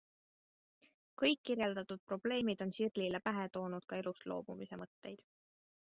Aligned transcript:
Kõik 1.23 1.43
kirjeldatud 1.49 2.01
probleemid 2.13 2.65
on 2.67 2.73
Sirlile 2.79 3.23
pähe 3.29 3.47
toonud 3.59 3.89
ka 3.93 4.03
elust 4.05 4.29
loobumise 4.33 4.85
mõtteid. 4.85 5.27